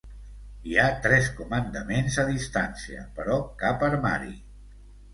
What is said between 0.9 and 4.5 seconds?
tres comandaments a distància, però cap armari.